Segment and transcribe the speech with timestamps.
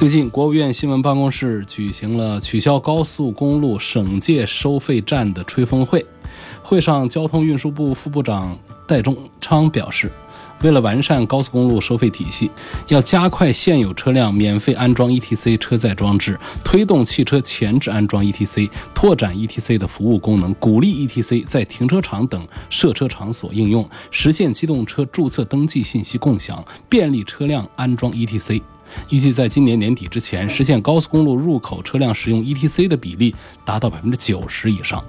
[0.00, 6.02] 最近国务院新闻办公室举行了取消高速公路省界收费站的吹风会。
[6.62, 10.10] 会上，交通运输部副部长戴忠昌表示，
[10.62, 12.50] 为了完善高速公路收费体系，
[12.88, 28.62] 要加快现有车辆免费安装 ETC 车载装置，推动汽车前置安装 ETC，拓展 ETC 的服务功能，鼓励 ETC 在停车场等设车场所应用，实现机动车注册登记信息共享，便利车辆安装 ETC。
[29.08, 35.04] 预计在今年年底之前，实现高速公路入口车辆使用 ETC 的比例达到百分之九十以上。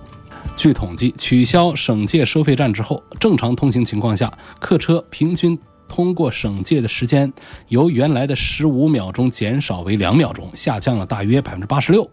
[0.56, 5.58] 据统计，取消省界收费站之后，正常通行情况下，客车平均
[5.88, 7.32] 通过省界的时间
[7.68, 12.04] 由原来的十五秒钟减少为两秒钟，下降了大约百分之八十六；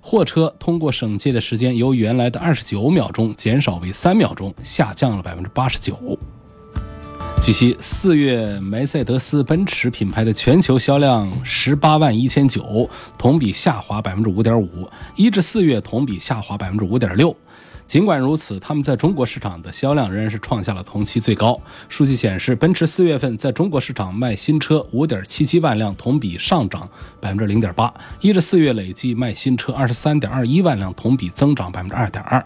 [0.00, 6.18] 货车通过省界的时间由原来的二十九秒钟减少为三秒钟，下降了百分之八十九。
[7.42, 17.36] 据悉，四月梅赛德斯奔驰品牌的全球销量十八万一千九，同比下滑百分之五点五，一至四月同比下滑百分之五点六。
[17.86, 21.60] 尽管如此，他们在中国市场的销量仍然是创下了同期最高。
[21.90, 26.88] 数据显示，奔驰四月份在中国市场卖新车五点七七万辆，同比上涨
[27.20, 32.42] 百分之零点八，一至四月累计卖新车二十三点二一万辆，同比增长百分之二点二。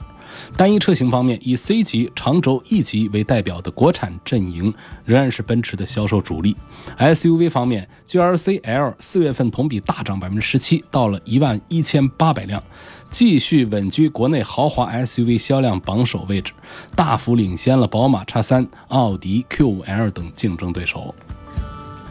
[0.57, 4.73] 单一车型方面，以 C 级、长轴 E 级为代表的国产阵营
[5.05, 6.57] 仍然是奔驰的销售主力。
[6.99, 12.63] SUV 方面，GLC L 四月份同比大涨百分之十七，到了一万一千八百辆，
[13.11, 16.53] 继续稳居国内豪华 SUV 销量榜首位置，
[16.97, 21.15] 大幅领先了宝马 X3、奥迪 Q5L 等竞争对手。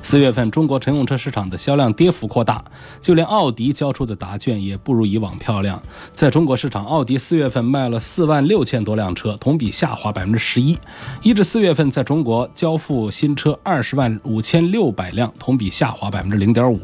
[0.10, 2.64] 四月份，中国乘用车市场的销量跌幅扩大，
[3.02, 5.84] 就连奥迪交出的答卷也不如以往漂亮。
[6.14, 10.78] 在中国市场，奥迪四月份卖了四万六千多辆车，同比下滑百分之十一；
[11.22, 16.80] 一至四月份，在中国交付新车二十万五千六百辆，同比下滑百分之零点五。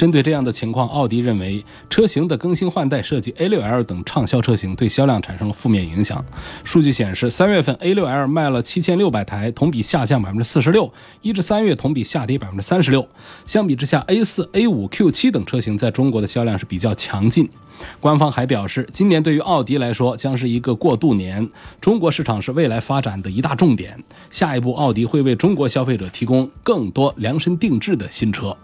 [0.00, 6.24] 针对这样的情况，奥迪认为车型的更新换代设计 A6L 等畅销车型对销量产生了负面影响。
[6.64, 10.90] 数据显示，三月份 A6L 卖了七千六百台，同比下降百分之四十六；
[11.20, 13.06] 一至三月同比下跌百分之三十六。
[13.44, 17.46] 相比之下，A4、A5、Q7 等车型在中国的销量是比较强劲。
[18.00, 21.46] 官方还表示，今年对于奥迪来说将是一个过渡年，
[21.78, 24.02] 中国市场是未来发展的一大重点。
[24.30, 28.56] 下一步，奥迪会为中国消费者提供更多量身定制的新车。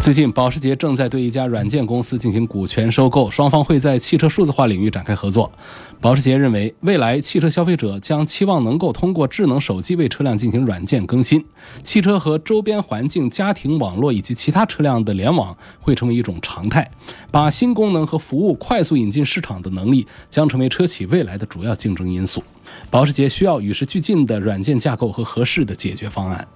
[0.00, 5.52] 最近，保时捷正在对一家软件公司进行股权收购，双方会在汽车数字化领域展开合作。
[6.00, 11.44] 保时捷认为，未来汽车消费者将期望能够通过智能手机为车辆进行软件更新，
[11.82, 16.90] 汽车和周边环境、家庭网络以及其他车辆的联网会成为一种常态。
[17.30, 22.42] 把新功能和服务快速引进市场的能力将成为车企未来的主要竞争因素。
[22.88, 26.48] 保时捷需要与时俱进的软件架构和合适的解决方案。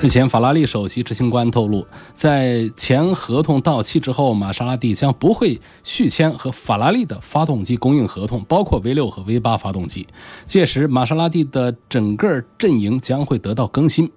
[0.00, 10.06] 日前，法拉利首席执行官透露，在前合同到期之后，玛莎拉蒂将不会续签和法拉利的发动机供应合同，包括 V6 和 V8 发动机。
[10.46, 14.10] 届时，玛莎拉蒂的整个阵营将会得到更新。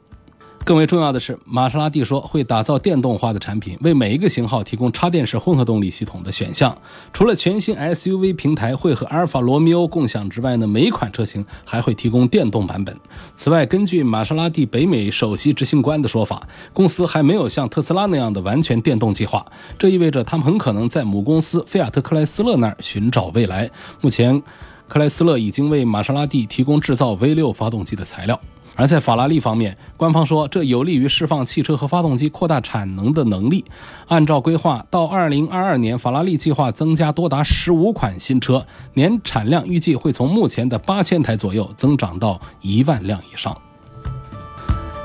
[0.68, 6.78] 更为重要的是，玛莎拉蒂说会打造电动化的产品，为每一个型号提供插电式混合动力系统的选项。
[7.14, 12.94] 除了全新 SUV 平台会和阿尔法罗密欧共享之外呢，每款车型还会提供电动版本。
[13.34, 19.46] 此外，根据玛莎拉蒂北美首席执行官的说法，公司还没有像特斯拉那样的完全电动计划，
[19.80, 23.72] 这意味着他们很可能在母公司菲亚特克莱斯勒那儿寻找未来。
[24.02, 24.44] 目前，
[24.90, 28.38] 克莱斯勒已经为玛莎拉蒂提供制造 V6 发动机的材料。
[28.78, 33.66] 而在法拉利方面，官方说这有利于释放汽车和发动机扩大产能的能力。
[34.08, 43.54] 按照规划，到二零二二年，法拉利计划增加多达十五款新车，年产量预计会从目前的八千台左右增长到一万辆以上。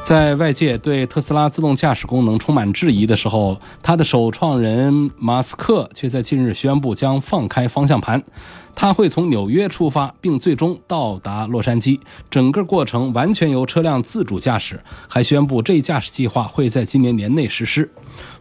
[0.03, 8.23] 在外界对特斯拉自动驾驶功能充满质疑的时候，它的首创人马斯克却在近日宣布将放开方向盘。
[8.75, 12.01] 他会从纽约出发，并最终到达洛杉矶，
[12.31, 14.81] 整个过程完全由车辆自主驾驶。
[15.07, 17.89] 还宣布这一驾驶计划会在今年年内实施。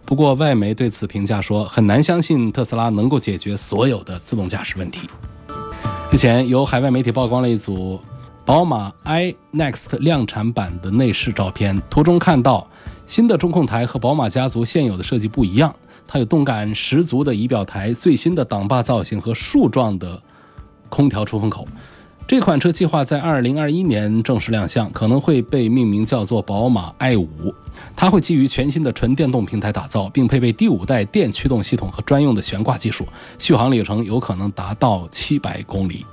[0.03, 5.01] 不过，外媒对此评价说，很难相信特斯拉能够解决所有的自动驾驶问题。
[6.11, 7.99] 日前，有海外媒体曝光了一组
[8.43, 12.67] 宝马 iNext 量产版的内饰照片，图中看到。
[13.05, 15.75] 新的中控台和宝马家族现有的设计不一样，
[16.07, 20.21] 它有动感十足的仪表台、最新的挡把造型和竖状的
[20.88, 21.67] 空调出风口。
[22.25, 27.53] 这款车计划在二零二一年正式亮相，可能会被命名叫做宝马 i 五。
[27.97, 33.05] 它会基于全新的纯电动平台打造，并配备第五代电驱动系统和专用的悬挂技术，
[33.38, 36.05] 续航里程有可能达到七百公里。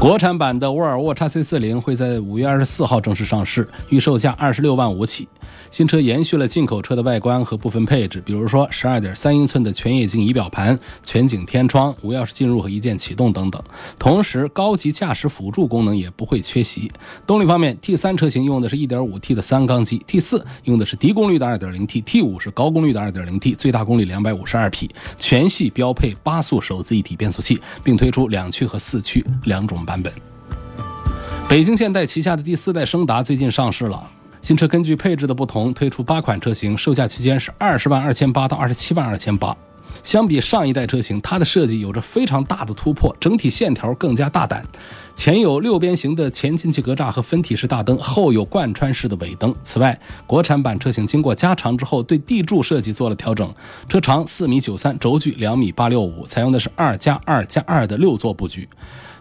[0.00, 5.28] 国产版的沃尔沃 x C 四零会在五月二十四号正式上市，预售价二十六万五起。
[5.70, 13.62] 新车延续了进口车的外观和部分配置，比如说十二点三英寸的全液晶仪表盘、全景天窗、无钥匙进入和一键启动等等。
[13.98, 16.90] 同时，高级驾驶辅助功能也不会缺席。
[17.26, 30.12] 动力方面，T 三车型用的是一点五 T 的三缸机，T 四用的是低功率的二点零 T，T 五是高功率的二点零 T，最大功率两百五十二匹，全系标配八速手自一体变速器，并推出两驱和四驱两种版本。
[31.48, 34.08] 北京现代旗下的第四代升达最近上市了。
[34.40, 39.56] 新车根据配置的不同推出八款车型，售价区间是二十万二千八到二十七万二千八。
[40.04, 44.64] 相比上一代车型，它的设计有着非常大的突破，整体线条更加大胆。
[45.16, 49.52] 前有六边形的前进气格栅和分体式大灯，后有贯穿式的尾灯。
[49.64, 53.52] 此外，国产版车型经过加长之后，对地柱设计做了调整，
[53.88, 58.68] 车长四米九三，轴距两米八六五，采用的是二加二加二的六座布局。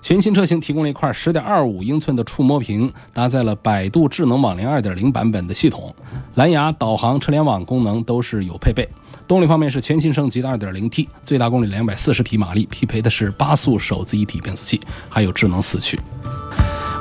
[0.01, 5.93] 全新车型提供了一块十点二五英寸的触摸屏，搭载了百度智能网联二点零版本的系统，
[6.35, 8.87] 蓝牙导航、车联网功能都是有配备。
[9.27, 15.99] 动力方面是全新升级的二点零 T，最大功率两百四十匹马力，匹配的是八速手自一体变速器，还有智能四驱。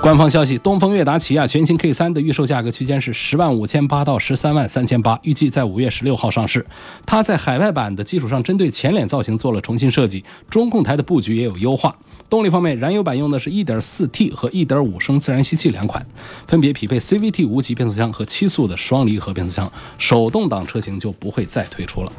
[0.01, 6.65] 官方消息：东风悦达起亚全新 K 三的预售价格区间是十万五千八到十三万三千八，预计在五月十六号上市。
[7.05, 11.95] 它在海外版的基础上，针对前脸造型做了重新设计，中控台的布局也有优化。
[12.31, 16.07] 动力方面，燃油版用的是一点四 T 和一点五升自然吸气两款，
[16.47, 19.71] 分别匹配 CVT 无级变速箱和七速的双离合变速箱。
[19.99, 22.13] 手动挡车型就不会再推出了。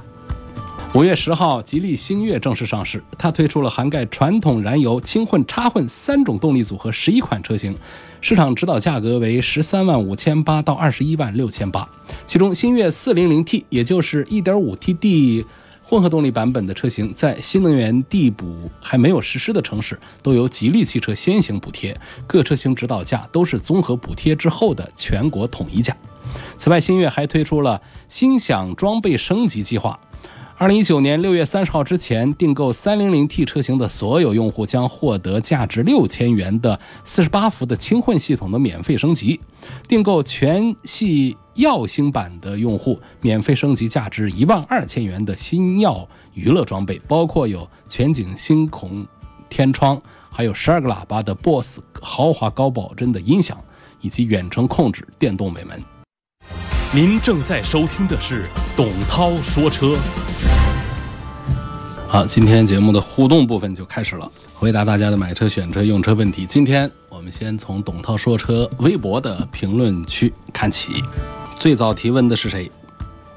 [0.96, 3.02] 五月十号，吉利星越正式上市。
[3.16, 7.76] 它推出了涵盖传统燃油、轻混、插混三种动力组合十一款车型，
[8.22, 11.88] 市场指导价格为十三万五千八到二十一万六千八。
[12.26, 15.46] 其中，星越四零零 T，也就是一点五 T D
[15.84, 21.96] 混合动力版本的车型，在新能源地补还没有实施的城市，都由吉利汽车先行补贴，
[22.26, 25.96] 各车型指导价都是综合补贴之后的全国统一价。
[26.58, 30.00] 此外，星越还推出了心享装备升级计划。
[30.60, 39.40] 二零一九年六月三十号之前订购三零零 T 车型的所有用户将获得价值六千元的四十八伏的轻混系统的免费升级；
[39.88, 49.08] 订购全系耀星版的用户免费升级价值一万二千元的星耀娱乐装备，包括有全景星孔
[49.48, 53.58] 天窗，还有十二个喇叭的 BOSS 豪华高保真的音响，
[54.02, 55.82] 以及远程控制电动尾门。
[56.92, 59.96] 您正在收听的是董涛说车。
[62.08, 66.48] 好，今天节目的互动部分就开始了，回答大家的买车、选车、用车问题。
[66.48, 71.04] 今天我们先从董涛说车微博的评论区看起。
[71.60, 72.72] 最早提问的是谁？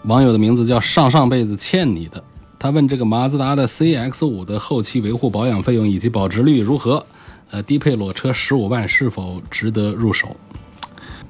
[0.04, 2.24] 网友的名字叫上上辈子欠你的。
[2.58, 7.04] 他问这个马自达的 CX 五的后期维护保养费用以及保值率如何？
[7.50, 10.34] 呃，低配裸车十五万是否值得入手？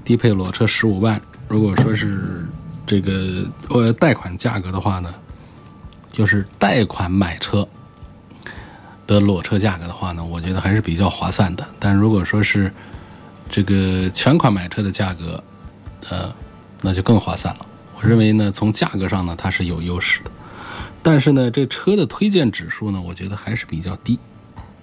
[0.04, 1.20] 低配裸车十五万。
[1.52, 2.46] 如果说是
[2.86, 5.14] 这个呃贷款价格的话呢，
[6.10, 7.68] 就是贷款买车
[9.06, 11.62] 的裸车价格的话呢，我觉得还是比较划算的。
[11.78, 12.72] 但如果说是
[13.50, 15.44] 这个全款买车的价格，
[16.08, 16.32] 呃，
[16.80, 17.66] 那就更划算了。
[17.96, 20.30] 我认为呢，从价格上呢，它是有优势的。
[21.02, 24.18] 但是呢，这车的推荐指数呢，我觉得还是比较低，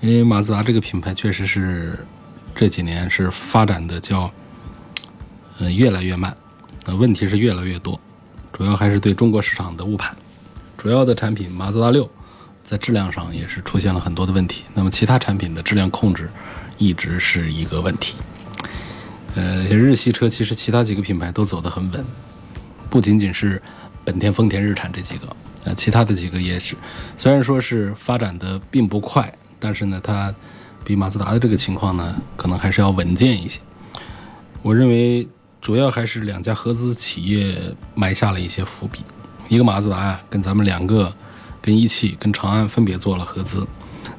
[0.01, 2.05] 因为马自达这个品牌确实是
[2.53, 4.29] 这几年是发展的叫
[5.57, 6.37] 嗯越来越慢。
[6.95, 7.99] 问题是越来越多，
[8.51, 10.15] 主要还是对中国市场的误判。
[10.77, 12.09] 主要的产品马自达六
[12.63, 14.63] 在质量上也是出现了很多的问题。
[14.73, 16.29] 那么其他产品的质量控制
[16.77, 18.15] 一直是一个问题。
[19.35, 22.05] 呃，日系车其实其他几个品牌都走得很稳，
[22.89, 23.61] 不仅仅是
[24.05, 26.75] 本田、丰田、日产这几个，呃，其他的几个也是。
[27.17, 30.33] 虽然说是发展的并不快，但是呢，它
[30.85, 33.59] 比马自达的这个情况呢，可能还是要稳健一些。
[34.61, 35.27] 我认为。
[35.61, 39.01] 主要还是两家合资企业埋下了一些伏笔，
[39.49, 41.13] 一个马自达啊，跟咱们两个，
[41.61, 43.67] 跟一汽、跟长安分别做了合资，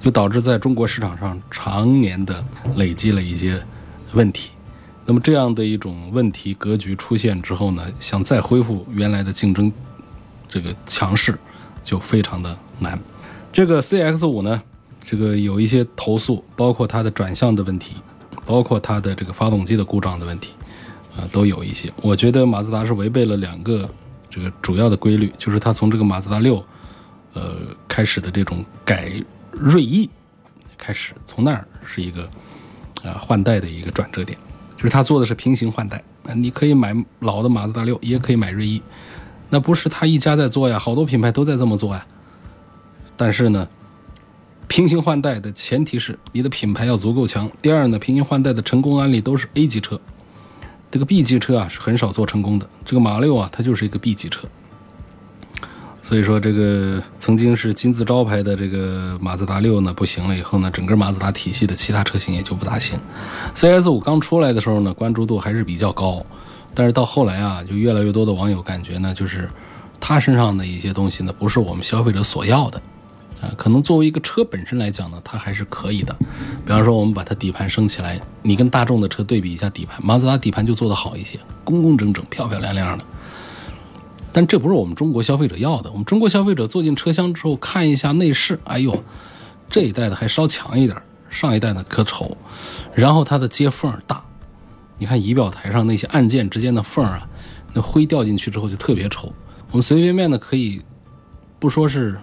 [0.03, 2.45] 就导致在中国市场上常年的
[2.77, 3.61] 累积了一些
[4.13, 4.51] 问题。
[5.07, 9.73] 那么这样的一种问题格局出现之后呢，想再恢复原来的竞争
[10.47, 11.37] 这个强势，
[11.83, 13.01] 就非常的难。
[13.51, 14.63] 这个 CX 五呢，
[15.01, 17.97] 这个有一些投诉，包括它的转向的问题，
[18.45, 20.53] 包括它的这个发动机的故障的问题。
[21.21, 21.93] 啊，都有一些。
[22.01, 23.89] 我觉得马自达是违背了两个
[24.31, 26.65] 这个主要的规律，就是它从这个马自达六，
[27.35, 29.13] 呃开始的这种改
[29.53, 30.09] 锐意
[30.79, 32.23] 开始，从那儿是一个
[33.05, 34.39] 啊换代的一个转折点，
[34.77, 38.81] 就是它做的是平行换代啊，你可以买老的马自达六，也可以买锐意，
[39.51, 42.07] 那不是他一家在做呀，好多品牌都在这么做呀。
[43.17, 43.69] 但是呢，
[44.69, 47.51] 平行换代的前提是你的品牌要足够强。
[47.61, 50.01] 第二呢，平行换代的成功案例都是 A 级车，
[50.91, 52.69] 这个 B 级车啊是很少做成功的。
[52.85, 54.49] 这个马六啊，它就是一个 B 级车。
[56.03, 62.99] 所以说，这个曾经是金字招牌的这个马自达六呢不行了以后呢，整个马自达体系的其他车型也就不大行。
[63.55, 66.25] CS 五刚出来的时候呢，关注度还是比较高，
[66.75, 69.49] 但是到后来啊，就越来越多的网友感觉呢，就是
[70.01, 72.83] 它身上的一些东西呢，不是我们消费者所要的。
[73.41, 76.15] 啊，可能作为一个车本身来讲呢，它还是可以的。
[76.67, 83.05] 比方说，我们把它底盘升起来，你跟大众的车对比一下底盘，马自达底盘就做得好一些，工工整整、漂漂亮亮的。
[84.31, 85.91] 但这不是我们中国消费者要的。
[85.91, 89.03] 我们中国消费者坐进车厢之后看一下内饰，哎呦，
[89.71, 92.37] 这一代的还稍强一点，上一代的可丑。
[92.95, 94.23] 然后它的接缝大，
[94.99, 97.27] 你看仪表台上那些按键之间的缝啊，
[97.73, 99.33] 那灰掉进去之后就特别丑。
[99.71, 100.83] 我们随随便便的可以，
[101.59, 102.21] 不说是。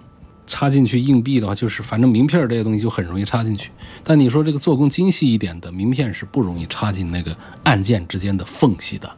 [0.48, 3.70] 插进去硬币的话，就是反正名片这些东西就很容易插进去。
[4.02, 9.08] 但你说这个做工精细一点的名片是不容易插进那个按键之间的缝隙的，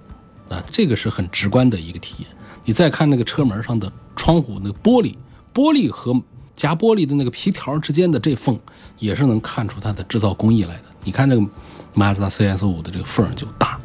[0.50, 2.28] 啊，这个是很直观的一个体验。
[2.66, 5.14] 你再看那个车门上的窗户那个玻璃，
[5.54, 6.20] 玻璃和
[6.54, 8.58] 夹玻璃的那个皮条之间的这缝，
[8.99, 10.84] 也是能看出它的制造工艺来的。
[11.04, 11.42] 你看这个
[11.94, 13.78] 马自达 CS 五的这个缝就大。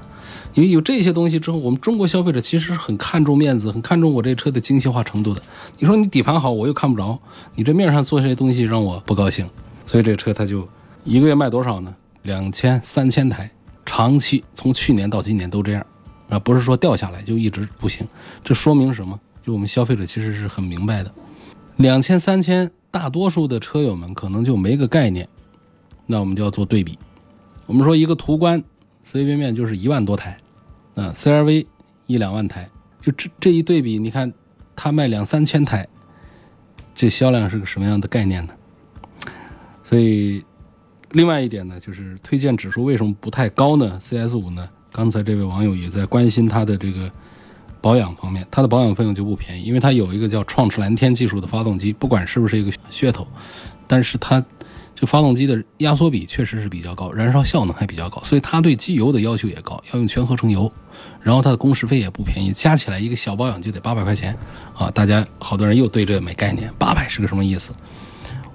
[0.56, 5.42] 因为有这些东西之后，我们中国消费者其实是很看重面子，很看重我这车的精细化程度的。
[5.80, 7.20] 你说你底盘好，我又看不着，
[7.56, 9.48] 你这面上做这些东西让我不高兴，
[9.86, 10.68] 所以这车它就
[11.04, 11.94] 一个月卖多少呢？
[12.24, 13.52] 两千、三千台，
[13.86, 15.86] 长期从去年到今年都这样，
[16.30, 18.08] 啊，不是说掉下来就一直不行。
[18.42, 19.20] 这说明什么？
[19.46, 21.12] 就我们消费者其实是很明白的，
[21.76, 25.28] 两千、三千，大多数的车友们可能就没个概念。
[26.08, 26.98] 那我们就要做对比，
[27.66, 28.64] 我们说一个途观，
[29.04, 30.38] 随随便便就是一万多台。
[30.96, 31.66] 啊，CRV
[32.08, 32.70] 一两万台，
[33.02, 34.34] 就这这一对比，你看
[34.76, 35.88] 它卖两三千台，
[36.96, 38.54] 这销量是个什么样的概念呢？
[39.84, 40.44] 所以，
[41.12, 44.70] 另外一点呢，就是推荐指数为什么不太高呢？CS 五呢？
[44.92, 47.12] 刚才这位网友也在关心它的这个
[47.82, 53.28] 保养方面，它的保养费用就不便宜，因为它有一个叫创驰蓝天技术的发动机，不管是不是一个噱头，
[53.88, 54.44] 但是它。
[54.96, 60.72] 这发动机的压缩比确实是比较高，燃烧效能还比较高，所以它对机油的要求也高，要用全合成油。
[61.22, 64.38] 然后它的工时费也不便宜，加起来一个小保养就得八百块钱
[64.74, 64.90] 啊！
[64.90, 67.74] 大家好多人又对这没概念，八百是个什么意思？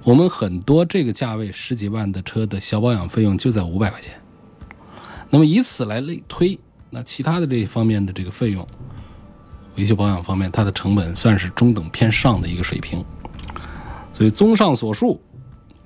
[0.03, 4.11] 我们很多这个价位十几万的车的小保养费用就在五百块钱。
[5.29, 6.57] 那么以此来类推，
[6.89, 8.65] 那其他的这一方面的这个费用，
[9.75, 13.05] 维修保养方面，它的成本算是中等偏上的一个水平。
[14.11, 15.21] 所以综上所述。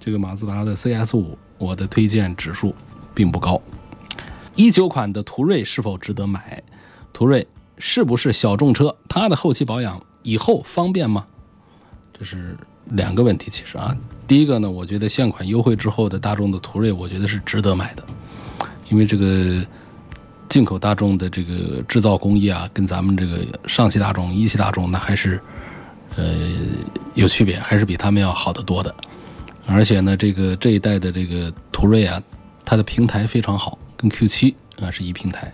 [0.05, 2.75] 这个马自达的 CS 五，我的推荐指数
[3.15, 3.59] 并不高。
[4.53, 6.61] 一九款的途锐是否值得买？
[7.11, 7.47] 途锐
[7.79, 8.95] 是不是小众车？
[9.09, 11.25] 它的后期保养以后方便吗？
[12.13, 12.55] 这是
[12.91, 13.49] 两个问题。
[13.49, 13.97] 其实啊，
[14.27, 18.03] 第一个呢，我觉得现款优惠之后的大众的途锐，我觉得是值得买的，
[18.89, 19.65] 因为这个
[20.47, 25.41] 进口大众的这个制造工艺啊，跟咱们这个上汽大众、一汽大众那还是
[26.15, 26.31] 呃
[27.15, 28.93] 有区别，还是比他们要好得多的。
[29.67, 32.21] 而且呢，这个这一代的这个途锐啊，
[32.63, 35.53] 它的平台非常好，跟 Q7 啊是一平台。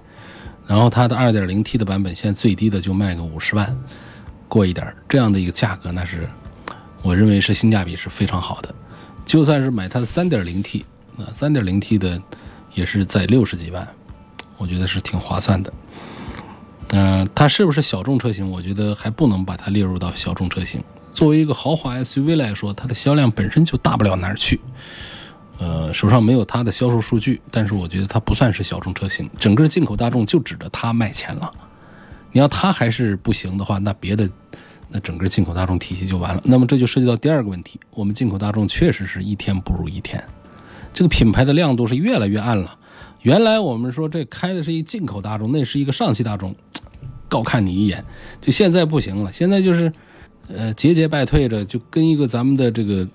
[0.68, 3.76] 然后它的 2.0T 的版本现在最低的就卖个五十万，
[4.48, 6.30] 过一点这样的一个价格，那是
[7.02, 8.74] 我认为是性价比是非常好的。
[9.26, 10.84] 就算是买它的 3.0T
[11.18, 12.22] 啊，3.0T 的
[12.74, 13.88] 也是在六十几万，
[14.58, 15.74] 我觉得是挺划算的。
[16.94, 18.50] 嗯，它是不是小众车型？
[18.50, 20.82] 我觉得还不能把它列入到小众车型。
[21.14, 24.60] 作为一个豪华 SUV 来说，它的销量本身就大不了哪儿去。
[25.60, 29.30] 呃，手上没有它的销售数据，但是我觉得它不算是小众车型。
[29.38, 31.52] 整个进口大众就指着它卖钱了。
[32.32, 34.28] 你要它还是不行的话，那别的，
[34.90, 36.42] 那整个进口大众体系就完了。
[36.46, 40.24] 那么这就涉及到第二个问题：我们进口大众确实是一天不如一天，
[40.94, 42.76] 这个品牌的亮度是越来越暗了。
[43.22, 46.56] 原来我们说这开的是一进口大众，那是一个上汽大众，
[47.30, 48.04] 高看你一眼。
[48.40, 49.94] 就现在不行了，现在就是。
[50.56, 53.08] 呃，节节败退着，就跟一个咱们的这个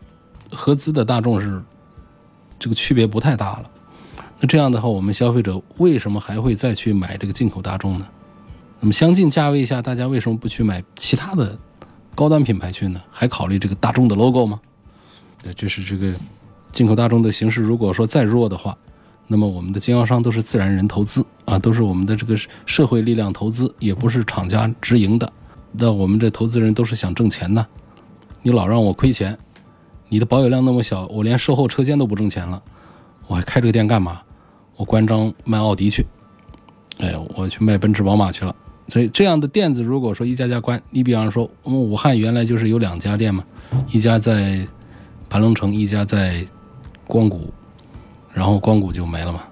[0.50, 1.62] 合资的大众是
[2.58, 3.70] 这个区别不太大了。
[4.40, 8.06] 那这样的话，我们消费者为什么还会再去买这个进口大众呢？
[8.80, 11.58] 那么相近价位下，大家为什么不去买其他的
[12.14, 13.00] 高端品牌去呢？
[13.10, 14.60] 还考虑这个大众的 logo 吗？
[15.42, 16.14] 对，就是这个
[16.72, 18.76] 进口大众的形势，如果说再弱的话，
[19.26, 25.32] 那么我们的经销商都是自然人投资啊，都是我们的这个社会力量投资，也不是厂家直营的。
[25.78, 27.66] 那我们这投资人都是想挣钱的，
[28.42, 29.36] 你老让我亏钱，
[30.08, 32.62] 你的保有量那么小，我连售后车间都不挣钱了，
[33.26, 34.20] 我还开这个店干嘛？
[34.76, 36.06] 我关张卖奥迪去，
[36.98, 38.54] 哎，我去卖奔驰宝马去了。
[38.88, 43.44] 所以这样的店子，如果说一家家关，你比方说，我们武汉原来就是有两家店嘛，
[43.90, 44.66] 一家在
[45.28, 46.46] 盘龙城，一家在
[47.06, 47.52] 光谷，
[48.32, 49.42] 然后光谷就没了嘛，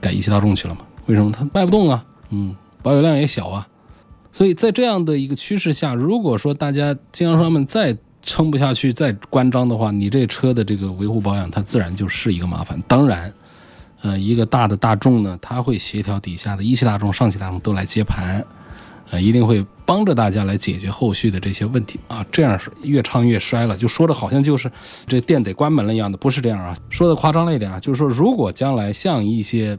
[0.00, 0.80] 改一汽大众去了嘛？
[1.06, 1.32] 为什么？
[1.32, 3.66] 它卖不动啊，嗯，保有量也小啊。
[4.32, 12.76] 所以在这样的一个趋势下，如果说大家经销商们再撑不下去，再关张的话，你这车的这个维护保养，它自然就是一个麻烦。
[12.88, 13.32] 当然。
[14.04, 18.44] 呃，一个大的大众呢，他会协调底下的一汽大众、上汽大众都来接盘，
[19.10, 22.26] 呃，一定会帮着大家来解决后续的这些问题啊。
[22.32, 24.68] 这样是越唱越衰了，就说的好像就是
[25.06, 26.76] 这店得关门了一样的，不是这样啊。
[26.90, 29.78] 说的夸张了一点啊，就是说如果将来像一些，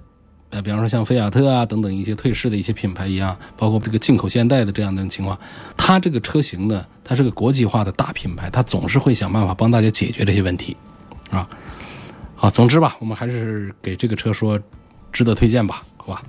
[0.54, 5.36] 呃，比方说像菲亚特啊等等一些退市的一些品牌一样，包括这个进口现代的这样的情况，
[5.76, 10.78] 它这个车型呢，它是个国际化的大品牌，它总是会想办法帮大家解决这些问题，
[11.32, 11.50] 啊。
[12.36, 14.60] 好，总之吧，我们还是给这个车说
[15.12, 16.22] 值得推荐吧，好吧。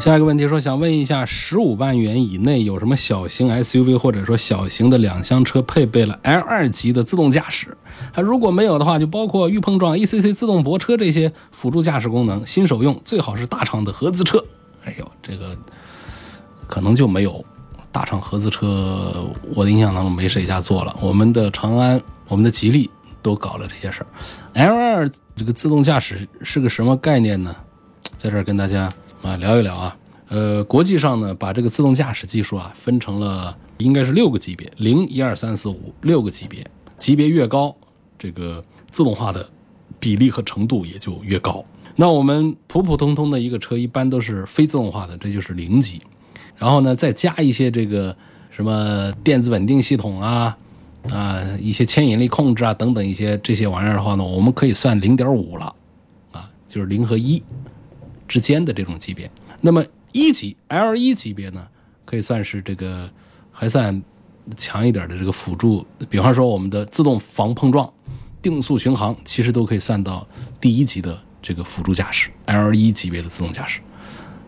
[0.00, 7.74] 下一个问题说，想问一下，十五万元以内有什么小型 SUV 或者说小型的两厢车配备了 L2 级的自动驾驶？
[8.12, 14.44] 啊，如果没有的话，就包括预碰撞、ECC 自动泊车这些辅助驾驶功能，新手用，最好是大厂的合资车。
[14.84, 15.56] 哎呦，这个
[16.66, 17.42] 可能就没有
[17.90, 19.24] 大厂合资车，
[19.54, 20.94] 我的印象当中没谁家做了。
[21.00, 21.98] 我们的长安、
[22.28, 22.90] 我们的吉利
[23.22, 24.06] 都搞了这些事儿。
[24.54, 27.56] L2 这个自动驾驶是个什么概念呢？
[28.18, 28.90] 在这儿跟大家
[29.24, 29.96] 啊聊一聊啊。
[30.28, 36.64] 呃，国际上呢，把这个自动驾驶技术啊分成了应该是六个级别，零、一、二、三、四、五六个级别，
[36.96, 37.74] 级别越高，
[38.18, 39.48] 这个自动化的
[39.98, 41.64] 比例和程度也就越高。
[41.96, 46.00] 那我们普普通通的一个车，一般都是非自动化的，这就是零级。
[46.56, 48.16] 然后呢，再加一些这个
[48.50, 50.56] 什么电子稳定系统啊。
[51.10, 55.74] 啊，一些牵引力控制啊，等等一些这些玩意儿的话呢，我们可以算零点五了，
[56.32, 57.42] 啊，就是零和一
[58.26, 59.30] 之间的这种级别。
[59.60, 61.66] 那么一级 L 一级别呢，
[62.04, 63.10] 可以算是这个
[63.50, 64.02] 还算
[64.56, 67.92] 强一点的这个辅助，比方说我们的自动防碰撞、
[68.40, 70.26] 定速巡航，其实都可以算到
[70.60, 73.80] 第一级的这个辅助驾驶 L 一级别的自动驾驶。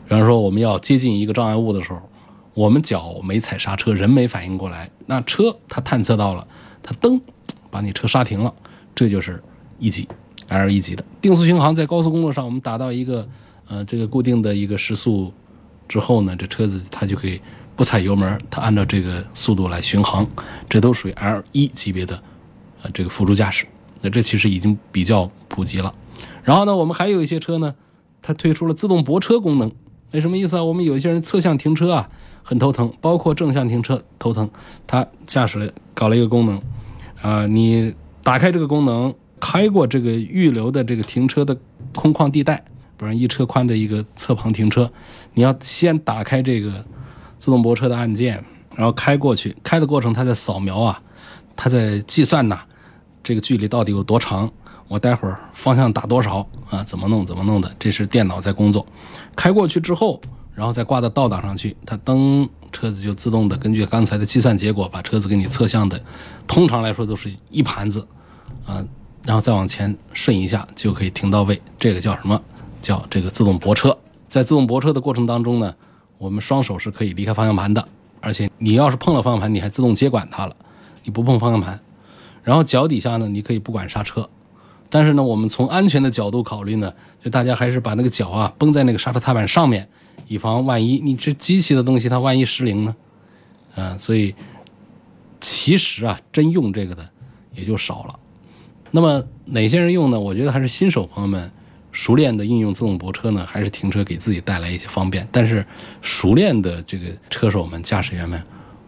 [0.09, 2.01] 比方说我们要接近一个障碍物的时候。
[2.57, 6.49] 我们脚没踩刹车，人没反应过来，那车它探测到了，
[6.83, 7.21] 它噔，
[7.71, 8.55] 把你车刹停了，
[8.95, 9.43] 这就是
[9.79, 10.09] 一级
[10.49, 11.75] ，L 一级的定速巡航。
[11.75, 13.29] 在高速公路上，我们达到一个
[13.69, 15.33] 呃这个固定的一个时速
[15.89, 17.41] 之后呢，这车子它就可以
[17.75, 20.27] 不踩油门，它按照这个速度来巡航，
[20.69, 22.23] 这都属于 L 一级别的
[22.83, 23.67] 呃这个辅助驾驶。
[24.03, 25.95] 那这其实已经比较普及了。
[26.45, 27.75] 然后呢，我们还有一些车呢，
[28.23, 29.73] 它推出了自动泊车功能。
[30.13, 30.63] 那什么意思啊？
[30.63, 32.09] 我们有一些人侧向停车啊，
[32.43, 34.49] 很头疼，包括正向停车头疼。
[34.87, 36.63] 他驾驶了搞了一个功能，
[37.21, 41.59] 啊，你打开这个功能，开过这个预留的这个停车的
[41.95, 42.65] 空旷地带，
[42.97, 44.91] 不然一车宽的一个侧旁停车，
[45.35, 46.85] 你要先打开这个
[47.39, 48.43] 自动泊车的按键，
[48.75, 51.03] 然后开过去，开的过程它在扫描啊，
[51.55, 52.61] 它在计算呐，
[53.23, 54.51] 这个距离到底有多长。
[54.89, 56.85] 我待会儿方向打多少啊？
[56.85, 57.27] 怎么弄？
[57.27, 57.75] 怎么弄的？
[57.77, 58.87] 这是电脑在工作。
[59.35, 60.21] 开过去之后，
[60.55, 66.01] 然后再挂到倒档上去，它噔，车子就自动的根据刚才的计算结果，把车子给你侧向的。
[66.47, 68.07] 通常来说都是一盘子，
[68.65, 68.85] 啊，
[69.25, 71.61] 然后再往前顺一下就可以停到位。
[71.81, 72.41] 这个叫什么？
[72.87, 73.99] 叫这个自动泊车。
[74.29, 75.75] 在自动泊车的过程当中呢，
[76.19, 77.89] 我们双手是可以离开方向盘的，
[78.21, 80.55] 而且你要是碰了方向盘，你还自动接管它了。
[81.03, 81.81] 你不碰方向盘，
[82.45, 84.29] 然后脚底下呢，你可以不管刹车。
[84.89, 89.89] 但是呢，我们从安全的角度考虑呢，就大家还是把那个脚啊绷在那个刹车踏板上面，
[90.29, 92.97] 以防万一你这机器的东西它万一失灵呢，
[93.75, 94.33] 啊，所以
[95.41, 97.05] 其实啊，真用这个的
[97.53, 98.17] 也就少了。
[98.93, 100.19] 那么哪些人用呢？
[100.19, 101.51] 我觉得还是新手朋友们
[101.97, 105.27] 熟练的应用自动泊车呢，还是停车给自己带来一些方便。
[105.33, 105.65] 但是
[106.03, 108.41] 熟练的这个车手们、驾驶员们，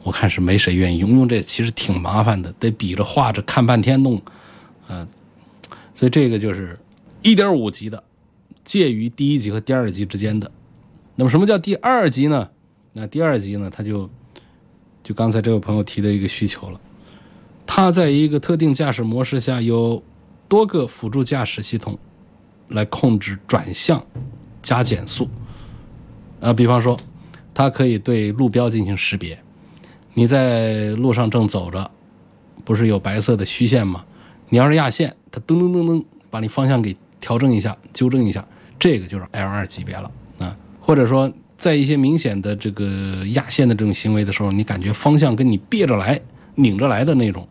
[0.02, 4.20] 我看是没谁愿意用，用这其实挺麻烦的，得比着画着看半天弄，
[4.88, 5.08] 呃。
[5.94, 6.78] 所以这个就是
[7.22, 8.04] 一点五级的，
[8.62, 10.50] 介于第一级和第二级之间的。
[11.16, 12.50] 那么什么叫第二级呢？
[12.92, 14.10] 那第二级呢，它就
[15.02, 16.78] 就刚才这位朋友提的一个需求了。
[17.66, 20.02] 它在一个特定驾驶模式下，有
[20.46, 21.98] 多个辅助驾驶系统
[22.68, 24.04] 来控制转向、
[24.62, 25.28] 加减速。
[26.40, 26.96] 啊，比方说，
[27.52, 29.38] 它可以对路标进行识别。
[30.14, 31.90] 你在路上正走着，
[32.64, 34.04] 不是有白色的虚线吗？
[34.48, 38.44] 你要是压线，它噔噔噔噔把你方向给调整一下、纠正一下，
[38.78, 40.56] 这个就是 L 二级别了啊。
[40.80, 46.20] 或者说，在一些明显的这个压线的这种行为的时候，你感觉方向跟你别着来、
[46.54, 47.46] 拧着来的那种，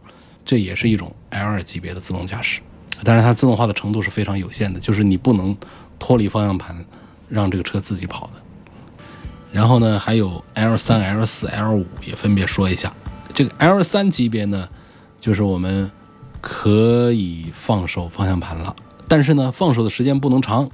[0.46, 2.62] 这也是一种 L 二级别的自动驾驶。
[3.04, 5.56] 但是它自动化的程度是非常有限的，就是你不能
[6.00, 6.86] 脱离方向盘，
[7.30, 8.42] 让这个车自己跑的。
[9.52, 12.92] 然后呢，还有 L 三、L 四、L 五也分别说一下。
[13.34, 14.68] 这个 L 三级别呢，
[15.20, 15.90] 就是我们
[16.42, 18.76] 可以放手方向盘了，
[19.08, 20.70] 但是呢，放手的时间不能长，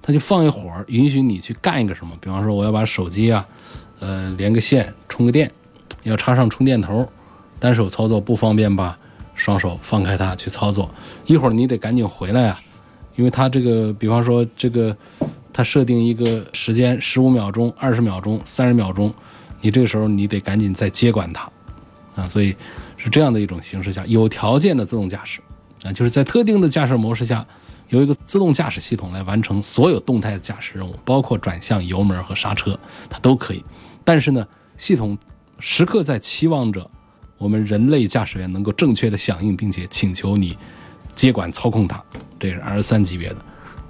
[0.00, 2.16] 它就放一会儿，允许你去干一个什么。
[2.20, 3.46] 比方说，我要把手机啊，
[4.00, 5.50] 呃，连个线，充个电，
[6.02, 7.08] 要插上充电头，
[7.58, 8.98] 单手操作不方便吧？
[9.34, 10.88] 双手放开它去操作，
[11.26, 12.60] 一会儿你得赶紧回来啊，
[13.16, 14.96] 因为它这个，比方说这个，
[15.52, 19.12] 它设定一个时间，十五秒钟、二十秒钟、三十秒钟，
[19.60, 21.50] 你这个时候你得赶紧再接管它，
[22.14, 22.54] 啊，所以
[22.96, 25.40] 是这样的一种形式下，有条件的自动驾驶
[25.82, 27.44] 啊，就是在特定的驾驶模式下，
[27.88, 32.78] 有一个自动驾驶系统来完成所有动态的驾驶任务，包括转向、油门和刹车，
[33.10, 33.64] 它都可以。
[34.04, 35.18] 但是呢，系统
[35.58, 36.88] 时刻在期望着。
[37.38, 40.56] 我们人类驾驶员能够正确的响应，并且请求你
[41.14, 42.02] 接管操控它，
[42.38, 43.36] 这是 L 三级别的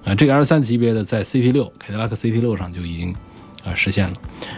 [0.04, 0.14] 啊。
[0.14, 3.14] 这个 L 三级别的在 CT 六凯迪拉克 CT 六上就已经
[3.64, 4.16] 啊实现了。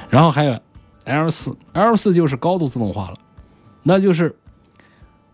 [0.09, 0.59] 然后还有
[1.05, 3.17] L 四，L 四就是高度自动化了，
[3.83, 4.35] 那就是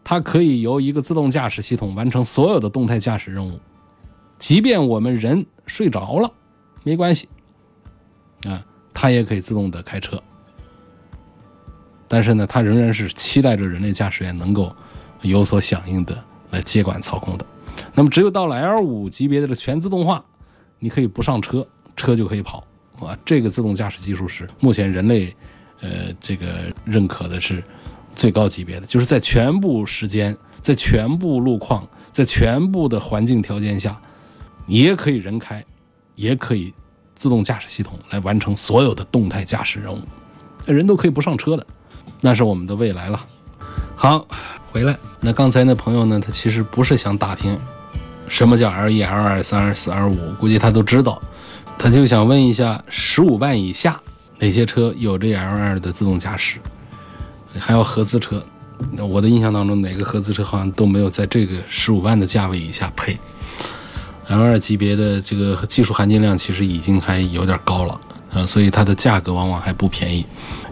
[0.04, 3.60] 它可以由一个自动驾驶系统完成所有的动态驾驶任务，
[4.38, 6.32] 即便我们人睡着了
[6.82, 7.28] 没关系
[8.44, 10.22] 啊，它也可以自动的开车。
[12.12, 14.70] 但是呢，它仍然是期待着人类驾驶员能够
[15.22, 17.46] 有所响应的来接管操控的。
[17.94, 20.22] 那么，只有到了 L 五级别的全自动化，
[20.78, 22.62] 你可以不上车，车就可以跑
[23.00, 23.16] 啊。
[23.24, 25.34] 这个自动驾驶技术是目前人类
[25.80, 27.64] 呃这个认可的是
[28.14, 33.98] 最高级别的，就是在全部时间、在全部路况、在全部的环境条件下，
[34.66, 35.64] 你也可以人开，
[36.14, 36.74] 也可以
[37.14, 40.02] 自动驾驶系统来完成所有的动态驾驶任务，
[40.66, 41.66] 人都可以不上车的。
[42.24, 43.20] 那是我们的未来了。
[43.96, 44.26] 好，
[44.70, 44.96] 回来。
[45.20, 46.18] 那刚才那朋友呢？
[46.18, 47.58] 他其实不是想打听
[48.28, 51.20] 什么叫 L 一、L 二、三、二四、L 五，估计他都知道。
[51.76, 54.00] 他就想问一下，十五万以下
[54.38, 56.58] 哪些车有这 L 二的自动驾驶？
[57.58, 58.42] 还有合资车？
[58.98, 63.18] 我的印象当中，哪个合资车好像都没有在这个十五万的价位以下配
[64.28, 68.00] L 二级别的这个技术含金量，其实已经还有点高了。
[68.34, 70.24] 呃，所以它的价格往往还不便宜。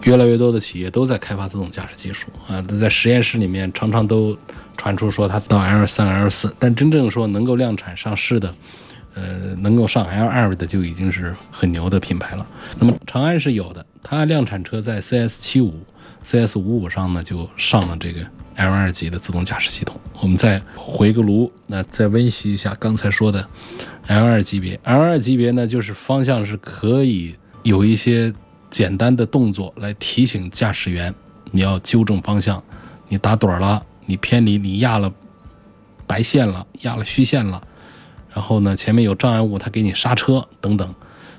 [0.03, 4.35] 越来越多的企业都在开发自动驾驶技术啊，在实验室里面常常都
[4.75, 8.55] 传出说它到 L 三、L 四，但真正说能够量产上市的，
[9.13, 12.43] 呃，能够上 L 二的就已经是很牛的品牌了。
[12.79, 15.79] 那么长安是有的，它量产车在 CS 七五、
[16.23, 18.21] CS 五五上呢就上了这个
[18.55, 19.95] L 二级的自动驾驶系统。
[20.19, 23.47] 我们再回个炉，那再温习一下刚才说的
[24.07, 24.79] L 二级别。
[24.81, 27.35] L 二级别呢，就是方向是可以。
[27.63, 28.33] 有一些
[28.69, 31.13] 简单的动作来提醒驾驶员，
[31.51, 32.61] 你要纠正方向，
[33.07, 35.11] 你打盹了，你偏离，你压了
[36.07, 37.61] 白线了，压了虚线了，
[38.33, 40.93] 然后呢，前面有障碍物，它给你刹车等等，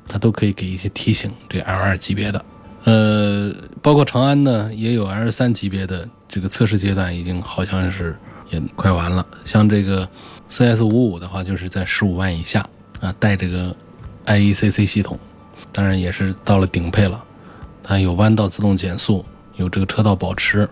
[0.06, 1.32] 它都可以给一些提醒。
[1.48, 2.44] 这 L 二级别的，
[2.84, 8.16] 呃，包括长安呢，也有 L 三级别的这个测试阶段，已经好像是
[8.50, 9.26] 也快完了。
[9.44, 10.08] 像这个
[10.50, 12.68] CS 五五的话，就是在十五万以下
[13.00, 13.74] 啊，带这个
[14.26, 15.18] IECC 系统。
[15.72, 17.22] 当然也是到了顶配了，
[17.82, 19.24] 它有弯道自动减速，
[19.56, 20.68] 有这个车道保持，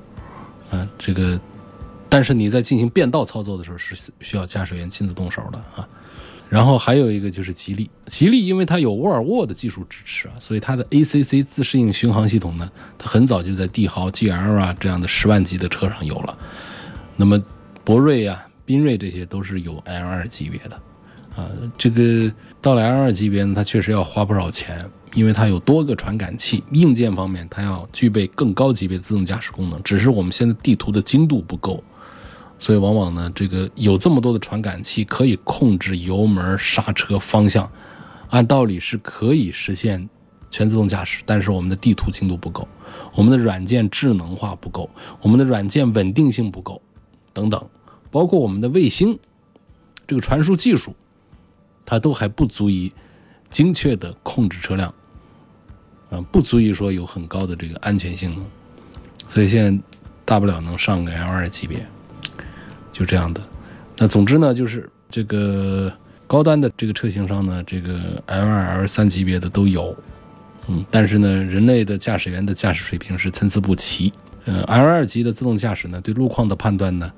[0.70, 1.40] 啊，这个，
[2.08, 5.88] 但是你在进行变道操作的时候是需要驾驶员亲自动手的啊。
[6.48, 16.36] 然后还有一个就是吉利，吉利因为它有沃尔沃的技术支持啊，所以它的 ACC 自适应巡航系统呢，它很早就在帝豪、GL 啊这样的十万级的车上有了。
[17.16, 17.40] 那么
[17.84, 20.80] 博瑞啊、缤瑞这些都是有 L2 级别的。
[21.36, 29.82] 啊，这个到了 L 二级别呢，它确实要花不少钱，因为它有多个传感器，硬件方面它要具备更高级别自动驾驶功能。
[29.82, 31.82] 只是我们现在地图的精度不够，
[32.58, 37.70] 所以往往呢，这个有这么多的传感器可以控制油门、刹车、方向，
[38.28, 40.06] 按道理是可以实现
[40.50, 42.68] 全自动驾驶，但是我们的地图精度不够，
[43.14, 44.90] 我们的软件智能化不够，
[45.22, 46.82] 我们的软件稳定性不够，
[47.32, 47.66] 等等，
[48.10, 49.18] 包括我们的卫星
[50.06, 50.94] 这个传输技术。
[51.90, 52.92] 它都还不足以
[53.50, 54.94] 精确的控制车辆，
[56.08, 58.46] 啊，不足以说有很高的这个安全性能，
[59.28, 59.82] 所以现在
[60.24, 61.84] 大不了能上个 L 二级别，
[62.92, 63.42] 就这样的。
[63.98, 65.92] 那总之呢，就是这个
[66.28, 69.92] 高端的这个车型上呢，这个 L 二、L 三级别的都有，
[70.68, 74.12] 嗯，但是呢，人类的驾驶员的驾驶水平是参差不齐。
[74.44, 77.12] 呃，L 二级的自动驾驶呢，对路况的判断呢，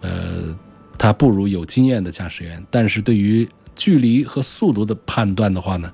[0.00, 0.56] 呃，
[0.96, 3.46] 它不如有经验的驾驶员，但是对于
[3.76, 5.92] 距离和速度的判断的话呢，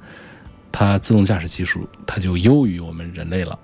[0.70, 3.58] 它自动驾驶技术它就优于我们人类了。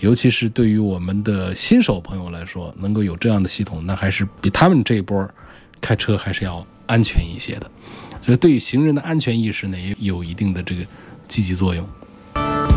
[0.00, 5.30] 尤其是对于我们的新手朋友来说，能够有这样的系统，那还是比他们这一波
[5.80, 7.70] 开车还是要安全一些的。
[8.20, 10.84] 所以，对于行人的安全意识呢，也有一定的这个
[11.28, 11.86] 积极作用。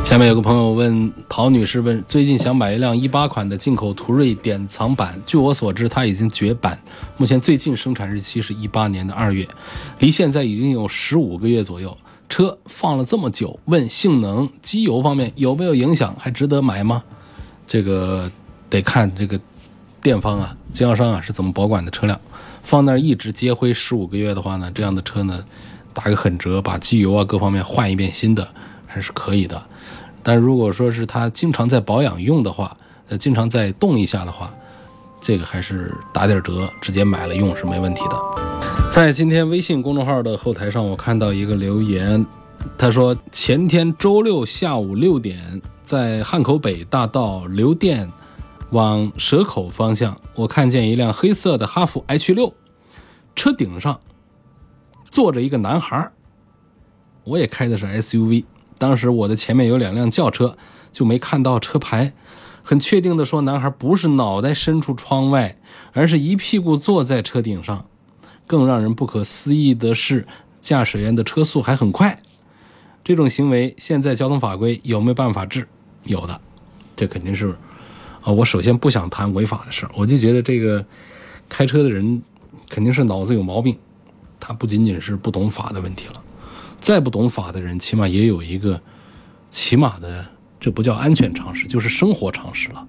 [0.04, 6.80] 下面有个朋友问陶女士问，最近想买一辆一八款的进口途锐典藏版，据我所知，它已经绝版，
[7.18, 9.46] 目前最近生产日期是一八年的二月，
[10.00, 11.98] 离现在已经有十五个月左右。
[12.30, 17.04] 车放了这么久，问性能、机油方面有没有影响，还值得买吗？
[17.68, 18.32] 这个
[18.70, 19.40] 得看这个
[20.02, 22.20] 店方啊、经销商啊是怎么保管的车辆。
[22.64, 25.44] 放那儿一直接灰十五个月的话呢，这样的车呢，
[25.94, 28.48] 打个狠折，把机油啊各方面换一遍新的
[28.88, 29.62] 还是可以的。
[30.28, 32.76] 但如果说是他经常在保养用的话，
[33.10, 34.52] 呃，经常在动一下的话，
[35.22, 38.18] 这个还是打点折，直接买了用是没问题的。
[38.92, 42.26] 在今天微信公众号的后台上，我看到一个留言，
[42.76, 48.10] 他说前天周六下午六点，在汉口北大道刘店
[48.72, 52.52] 往蛇口方向，我看见一辆黑色的哈弗 H 六，
[53.36, 54.00] 车顶上
[55.12, 56.10] 坐着一个男孩，
[57.24, 58.44] 我也开的是 SUV。
[58.78, 60.58] 当时我的前面有两辆轿车，
[60.92, 62.14] 就没看到车牌。
[62.64, 65.58] 很确定的说，男孩不是脑袋伸出窗外，
[65.94, 67.86] 而是一屁股坐在车顶上。
[68.48, 70.28] 更让人不可思议的是，
[70.60, 72.18] 驾驶员的车速还很快。
[73.04, 75.68] 这种行为现在交通法规有没有办法治？
[76.04, 76.42] 有的，
[76.96, 77.56] 这肯定是。
[78.22, 80.84] 啊，我首先不想谈违法的事，我就觉得这个
[81.48, 82.24] 开车的人
[82.68, 83.78] 肯定是脑子有毛病，
[84.40, 86.24] 他不仅仅是不懂法的问题了。
[86.86, 88.80] 再不懂法的人，起码也有一个
[89.50, 90.24] 起码的，
[90.60, 92.88] 这不叫安全常识，就是生活常识了。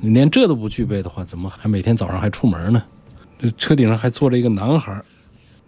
[0.00, 2.80] 你连这都不具备的话，怎么还每天早上还出门呢？
[3.40, 5.02] 这车顶上还坐着一个男孩，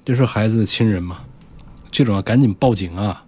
[0.04, 1.18] 这是孩子的亲人吗？
[1.90, 3.24] 这种啊，赶紧报警啊！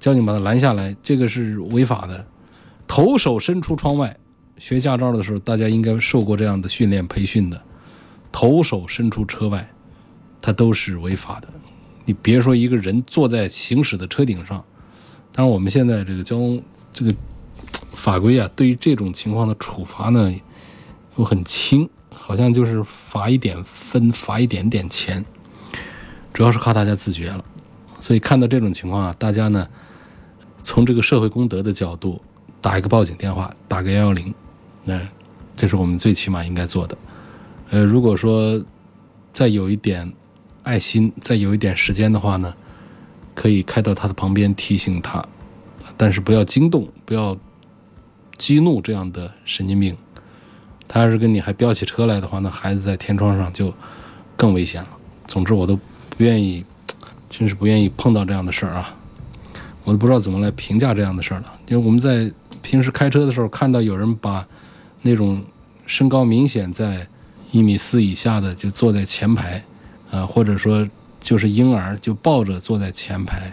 [0.00, 2.24] 交警把他拦下来，这个是违法的。
[2.88, 4.16] 头手伸出窗外，
[4.56, 7.62] 学驾照的时候，大家应该受过这样的训练培训的。
[8.32, 9.68] 头手伸出车外，
[10.40, 11.48] 他都是违法的。
[12.04, 14.64] 你别说一个人坐在行驶的车顶上，
[15.30, 16.60] 当然我们现在这个交通
[16.92, 17.14] 这个
[17.94, 20.34] 法规啊，对于这种情况的处罚呢
[21.16, 25.24] 又很轻，好像就是罚一点分，罚一点点钱，
[26.32, 27.44] 主要是靠大家自觉了。
[28.00, 29.68] 所以看到这种情况啊，大家呢
[30.64, 32.20] 从这个社会公德的角度，
[32.60, 34.34] 打一个报警电话，打个幺幺零，
[34.84, 35.00] 那
[35.54, 36.98] 这是我们最起码应该做的。
[37.70, 38.60] 呃，如果说
[39.32, 40.12] 再有一点。
[40.62, 42.54] 爱心，再有一点时间的话呢，
[43.34, 45.24] 可以开到他的旁边提醒他，
[45.96, 47.36] 但是不要惊动，不要
[48.36, 49.96] 激怒这样的神经病。
[50.86, 53.72] 他要是跟你还飙起车来的话，那孩子在天窗上就
[54.36, 54.88] 更危险了。
[55.26, 55.82] 总之，我都不
[56.18, 56.64] 愿意，
[57.30, 58.94] 真是不愿意碰到这样的事儿啊！
[59.84, 61.52] 我都不知道怎么来评价这样的事儿了。
[61.66, 64.46] 因为我们在平时开车的时候，看到有人把
[65.00, 65.42] 那种
[65.86, 67.08] 身高明显在
[67.50, 69.64] 一米四以下的就坐在前排。
[70.12, 70.86] 啊，或者说
[71.20, 73.50] 就是婴儿就抱着坐在前排，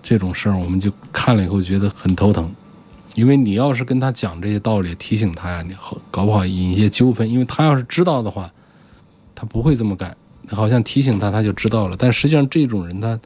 [0.00, 2.48] 这种事儿我们就看了以后觉得很头疼，
[3.16, 8.48] 因为你要是跟他讲这些道理，提醒他呀，你好搞不好引一些纠纷，因为他要是知道的话，
[9.34, 10.16] 他不会这么干，
[10.50, 13.18] 好像提醒他他就知道了，但实际上这种人他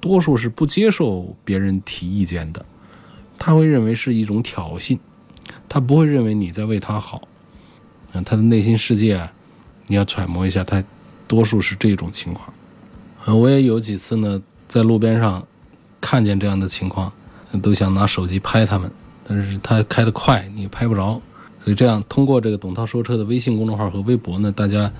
[0.00, 2.66] 多数是不接受别人提意见的，
[3.38, 4.98] 他会认为是一种挑衅，
[5.68, 7.22] 他不会认为你在为他好，
[8.14, 9.32] 嗯，他的内心世界啊，
[9.86, 10.82] 你要揣摩一下他。
[11.26, 12.52] 多数是这种情况，
[13.24, 15.44] 呃，我也有几次呢，在路边上
[16.00, 17.10] 看见这样的情况，
[17.62, 18.90] 都想拿手机拍他们，
[19.26, 21.20] 但是他开得快，你拍不着，
[21.64, 24.90] 所以这样通过这个董涛说车的微信公众号和微博呢，大家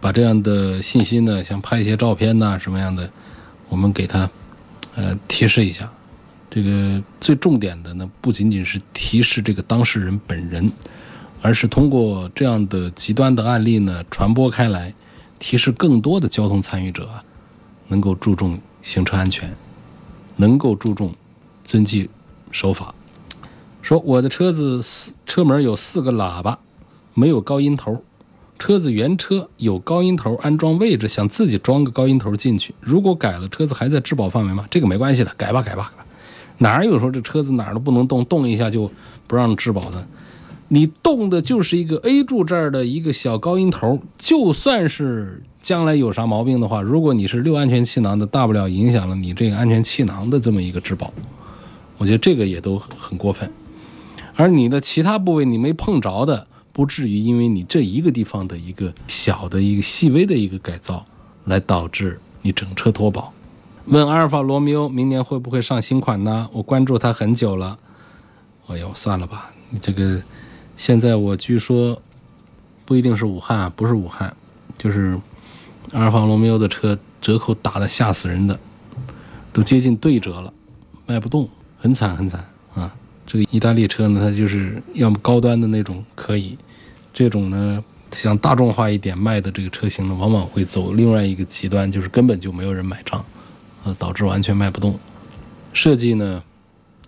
[0.00, 3.10] 把这样的信息呢，想拍一些照片呐什么样的，
[3.68, 4.30] 我们给他
[4.94, 5.90] 呃提示一下。
[6.48, 10.70] 这个最重点的呢，不仅仅是提示这个当事人本人，
[11.42, 14.94] 而是通过这样的极端的案例呢传播开来。
[15.38, 17.08] 提示更多的交通参与者，
[17.88, 19.54] 能够注重行车安全，
[20.36, 21.14] 能够注重
[21.64, 22.08] 遵纪
[22.50, 22.94] 守法。
[23.82, 26.58] 说我的车子四车门有四个喇叭，
[27.12, 28.02] 没有高音头。
[28.58, 32.74] 车子原车有高音头安装位置，想自己装个高音头进去。
[32.80, 34.64] 如果改了，车子还在质保范围吗？
[34.70, 35.92] 这个没关系的，改吧改吧。
[36.58, 38.90] 哪有说这车子哪儿都不能动，动一下就
[39.26, 40.06] 不让质保的？
[40.74, 51.12] 你动的就是一个 A 柱这儿的一个小高音头，就算是将来有啥毛病的话，如果你是六安全气囊的，大不了影响了你这个安全气囊的这么一个质保，
[51.96, 53.48] 我觉得这个也都很过分。
[54.34, 61.06] 而你的其他部位你没碰着的，不至于因为你这一个地方的一个小的一个细微的一个改造，
[61.44, 63.32] 来导致你整车脱保。
[63.84, 66.48] 问阿尔法罗密欧明年会不会上新款呢？
[66.52, 67.78] 我关注它很久了。
[68.66, 70.20] 哎呦，算了吧，你这个
[70.76, 72.00] 现在我据说
[72.84, 74.34] 不一定是武汉，啊不是武汉，
[74.76, 75.18] 就是
[75.92, 78.58] 阿尔法罗密欧的车折扣打的吓死人的，
[79.52, 80.52] 都接近对折了，
[81.06, 82.94] 卖不动，很惨很惨啊！
[83.26, 86.58] 这个意大利车呢，它就是要么高端的那种可以，
[87.12, 87.82] 这种呢
[88.12, 93.24] 想大众化一点卖的这个车型呢，往往会走另外一个极端，就是根本就没有人买账。
[93.84, 94.98] 呃，导致完全卖不动。
[95.74, 96.42] 设计呢，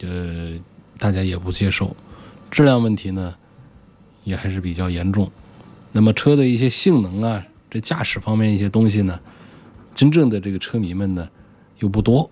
[0.02, 0.52] 呃，
[0.98, 1.96] 大家也不接受。
[2.50, 3.34] 质量问题呢，
[4.26, 5.30] 也还是比较严重。
[5.92, 9.18] 那么车的一些性能啊，这驾驶方面一些东西呢，
[9.94, 11.26] 真正的这个车迷们呢
[11.78, 12.28] 又不多，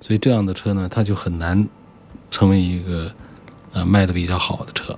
[0.00, 1.66] 所以这样的车呢，它就很难
[2.30, 3.10] 成为一个
[3.72, 4.96] 呃卖的比较好的车，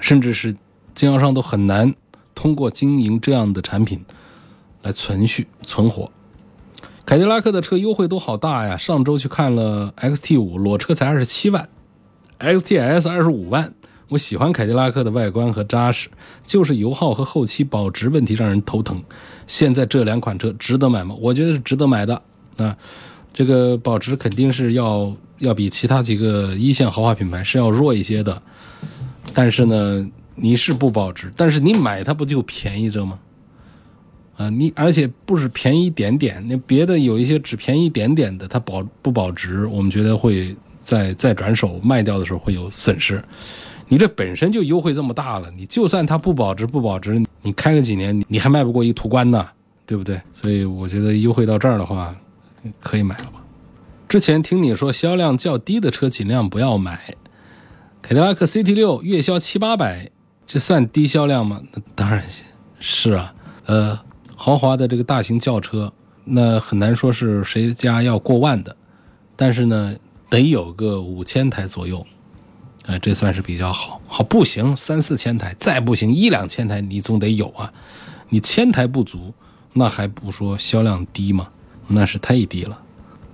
[0.00, 0.56] 甚至是
[0.94, 1.94] 经销商都很难
[2.34, 4.04] 通过经营这样的产品
[4.82, 6.10] 来存续存活。
[7.04, 8.76] 凯迪拉克的车优惠都好大呀！
[8.76, 11.68] 上周去看了 XT 五，裸车才二十七万
[12.38, 13.72] ，XTS 二十五万。
[14.08, 16.08] 我喜欢凯迪拉克的外观和扎实，
[16.44, 19.02] 就是油耗和后期保值问题让人头疼。
[19.46, 21.14] 现在这两款车值得买吗？
[21.20, 22.22] 我觉得是值得买的
[22.56, 22.76] 啊！
[23.32, 28.42] 这个保值肯定是要要比其他几个一线豪华品牌是要弱一些的，
[29.34, 33.18] 但是呢，你是不保值，但是你买它不就便宜着吗？
[34.38, 39.66] 啊，你而且不是便宜一点点，那别的有一些只便宜一点点的，它保不保值？
[39.66, 43.22] 我们觉得会在再转手卖掉的时候会有损失。
[43.88, 49.48] 你这本身就优惠这么大了，你就算它不保值不保值，你开个几年，你还卖不过一途观呢，
[49.86, 50.20] 对不对？
[50.32, 52.14] 所以我觉得优惠到这儿的话，
[52.80, 53.42] 可以买了吧。
[54.08, 57.14] 之前听你说销量较低的车尽量不要买，
[58.02, 60.10] 凯迪拉克 CT 六月销七八百，
[60.46, 61.60] 这算低销量吗？
[61.72, 62.24] 那当然
[62.80, 63.34] 是啊，
[63.66, 63.98] 呃。
[64.40, 65.92] 豪华的这个大型轿车，
[66.24, 68.76] 那很难说是谁家要过万的，
[69.34, 69.96] 但是呢，
[70.30, 72.06] 得有个五千台左右，
[72.88, 74.00] 呃，这算是比较好。
[74.06, 77.70] 好不行，三四千台，再不行一两千台，你总得有啊。
[78.30, 79.34] 你千台不足，
[79.74, 81.48] 那还不说销量低吗？
[81.86, 82.80] 那是太低了。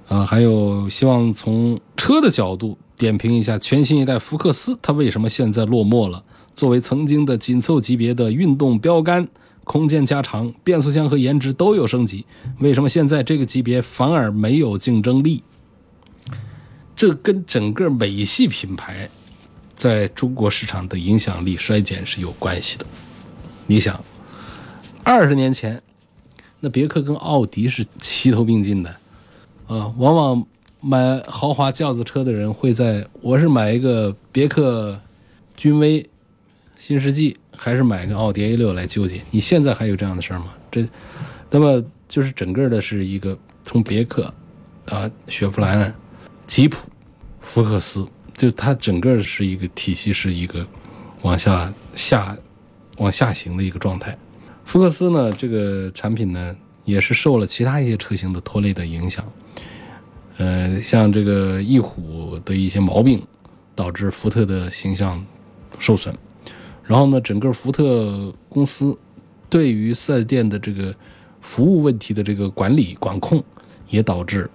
[0.08, 6.24] 啊，还有希望从车的角度点评一下全新一代福克斯，它为什么现在落寞了？
[6.52, 9.28] 作为曾经的紧凑级别的运动标杆。
[9.62, 12.26] 空间加长，变速箱和颜值都有升级，
[12.58, 15.42] 为什么现在这个级别反而没有竞争力？
[16.94, 19.08] 这跟整个美系品牌
[19.74, 22.87] 在中国市场的影响力衰减是有关系的。
[23.66, 24.02] 你想，
[25.02, 25.82] 二十年前，
[26.60, 28.90] 那别克跟奥迪是齐头并进的，
[29.66, 30.46] 啊，往往
[30.80, 35.00] 买豪华轿子车的人会在我是买一个别克
[35.56, 36.08] 君威
[36.76, 37.37] 新世纪。
[37.56, 39.22] 还是买个奥迪 A 六来纠结？
[39.30, 40.46] 你现在还有这样的事儿吗？
[40.72, 40.84] 这，
[41.48, 44.34] 那么就是整个的是一个从别克，
[44.87, 45.94] 啊，雪佛兰、
[46.48, 46.84] 吉普、
[47.40, 48.04] 福克斯，
[48.37, 50.66] 就它整个是一个体系，是一个
[51.23, 52.37] 往下下
[52.99, 54.16] 往下行的一个状态。
[54.64, 59.25] 福克斯呢，这个产品呢，也是受了其他一些车型的拖累的影响。
[60.37, 63.23] 呃，像这个翼虎的一些毛病，
[63.75, 65.25] 导致福特的形象
[65.79, 66.16] 受损。
[66.83, 68.99] 然后呢，整个福特公司
[69.49, 70.94] 对于四 S 店的这个
[71.40, 73.42] 服务问题的这个管理管控，
[73.88, 74.51] 也导致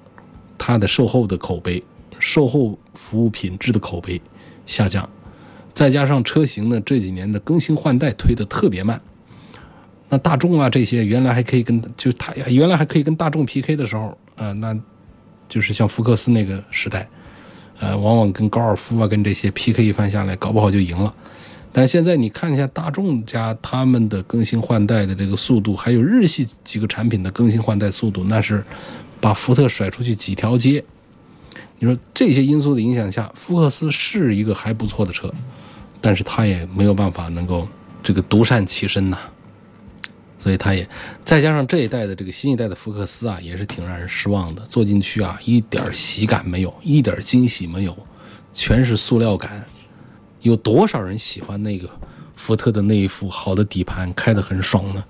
[0.58, 1.82] 它的售后的口碑、
[2.20, 4.22] 售后服务品质的口碑
[4.66, 5.10] 下降。
[5.74, 9.00] 再加上车型呢这几年的更新换代推的特别慢，
[10.10, 14.78] 那大众啊这些原来还可以跟就它原来还可以跟大众 PK 的时候，呃，那
[15.48, 17.08] 就是像福克斯那个时代，
[17.80, 21.14] 呃，往往跟高尔夫啊跟这些 PK 一番下来，搞不好就赢了。
[21.72, 28.62] 但现在你看一下大众家他们的更新换代的这个速度，还有日系几个产品的更新换代速度，那是
[29.22, 30.84] 把福特甩出去几条街。
[31.80, 35.34] 你说这些因素的影响下，福克斯是一个还不错的车，
[36.02, 37.68] 但是它也没有办法能够
[38.04, 39.18] 这个独善其身呐。
[40.38, 40.88] 所以它也
[41.24, 44.62] 再加上这一代的这个新一代的福克斯啊，也是挺让人失望的。
[44.64, 47.98] 坐进去啊，一点喜感没有，一点惊喜没有，
[48.54, 49.66] 全是塑料感。
[50.42, 51.90] 有多少人喜欢那个
[52.38, 55.04] 福特的那一副好的底盘，开得很爽呢？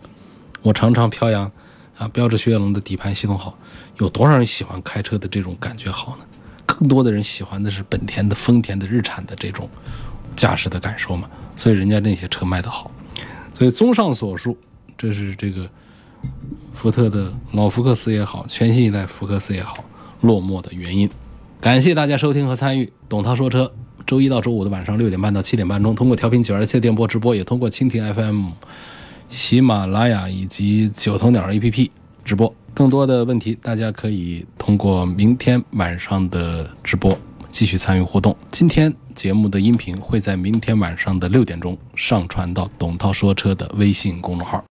[0.63, 1.51] 我常常飘扬
[1.97, 3.55] 啊，标致雪铁龙的底盘系统好，
[3.99, 6.24] 有多少人喜欢开车的这种感觉好呢？
[6.74, 9.67] 更多的人喜欢的是本田的、丰田的、日产的这种
[10.36, 11.28] 驾驶的感受嘛。
[11.55, 12.91] 所以人家那些车卖得好。
[13.53, 14.55] 所以综上所述，
[14.97, 15.67] 这是这个
[16.74, 19.84] 福特的老福克斯也好，全新一代福克斯也好，
[20.22, 21.09] 落寞的原因。
[21.59, 23.74] 感谢大家收听和参与，董涛说车。
[24.07, 28.51] 周一到周五的晚上六点半到七点半钟，通过调频九二七电波直播，也通过蜻蜓 FM、
[29.30, 31.91] 喜马拉雅以及九头鸟 APP
[32.26, 32.51] 直播。
[32.74, 37.11] 更多的问题，大家可以通过明天晚上的直播
[37.51, 38.36] 继续参与互动。
[38.51, 44.63] 今天节目的音频会在明天晚上的六点钟上传到董涛说车的微信公众号。